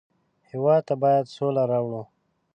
هېواد 0.49 0.81
ته 0.87 0.95
باید 1.01 1.25
سوله 1.35 1.63
راوړو 1.71 2.03